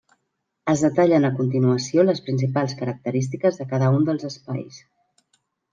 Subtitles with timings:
[0.71, 4.83] Es detallen a continuació les principals característiques de cada un dels espais.